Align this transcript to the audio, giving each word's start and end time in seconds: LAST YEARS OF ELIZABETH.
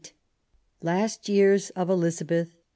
LAST 0.81 1.29
YEARS 1.29 1.69
OF 1.75 1.87
ELIZABETH. 1.91 2.55